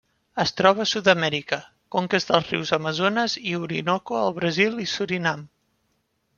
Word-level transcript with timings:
Es 0.43 0.51
troba 0.61 0.81
a 0.85 0.89
Sud-amèrica: 0.91 1.59
conques 1.97 2.25
dels 2.31 2.49
rius 2.55 2.73
Amazones 2.79 3.37
i 3.53 3.55
Orinoco 3.61 4.21
al 4.25 4.37
Brasil 4.41 4.85
i 4.89 4.93
Surinam. 4.97 5.49